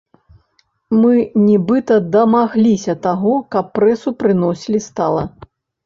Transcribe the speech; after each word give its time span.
Мы 1.01 1.13
нібыта 1.49 1.99
дамагліся 2.17 2.99
таго, 3.07 3.37
каб 3.55 3.65
прэсу 3.79 4.19
прыносілі 4.23 4.87
стала. 4.91 5.23